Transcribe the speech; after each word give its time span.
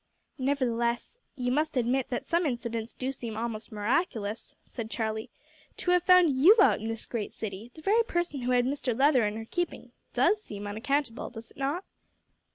"Nevertheless 0.39 1.19
you 1.35 1.51
must 1.51 1.77
admit 1.77 2.09
that 2.09 2.25
some 2.25 2.47
incidents 2.47 2.95
do 2.95 3.11
seem 3.11 3.37
almost 3.37 3.71
miraculous," 3.71 4.55
said 4.65 4.89
Charlie. 4.89 5.29
"To 5.77 5.91
have 5.91 6.01
found 6.01 6.31
you 6.31 6.57
out 6.59 6.79
in 6.79 6.87
this 6.87 7.05
great 7.05 7.33
city, 7.33 7.69
the 7.75 7.83
very 7.83 8.01
person 8.05 8.41
who 8.41 8.51
had 8.51 8.65
Mr 8.65 8.97
Leather 8.97 9.27
in 9.27 9.35
her 9.37 9.45
keeping, 9.45 9.91
does 10.15 10.41
seem 10.41 10.65
unaccountable, 10.65 11.29
does 11.29 11.51
it 11.51 11.57
not?" 11.57 11.85